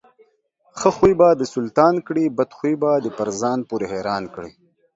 ښه 0.79 0.89
خوى 0.95 1.13
به 1.19 1.27
دسلطان 1.41 1.95
کړي، 2.07 2.25
بدخوى 2.37 2.73
به 2.81 2.91
دپرځان 3.05 3.59
پورې 3.69 3.85
حيران 3.93 4.23
کړي. 4.35 4.51